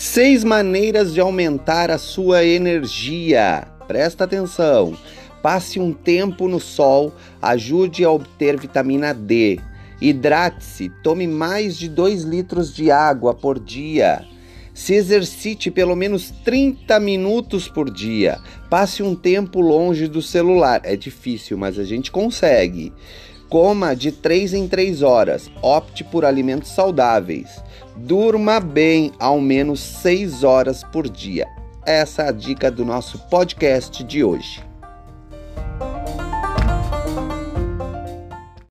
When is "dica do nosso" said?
32.32-33.18